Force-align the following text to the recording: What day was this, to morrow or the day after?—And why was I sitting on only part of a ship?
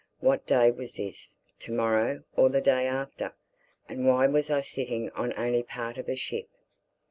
What 0.19 0.47
day 0.47 0.71
was 0.71 0.95
this, 0.95 1.35
to 1.59 1.71
morrow 1.71 2.23
or 2.35 2.49
the 2.49 2.59
day 2.59 2.87
after?—And 2.87 4.07
why 4.07 4.25
was 4.25 4.49
I 4.49 4.61
sitting 4.61 5.11
on 5.11 5.31
only 5.37 5.61
part 5.61 5.99
of 5.99 6.09
a 6.09 6.15
ship? 6.15 6.49